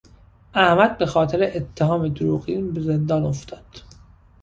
[0.53, 3.83] احمد به خاطر اتهام دروغین به زندان افتاد.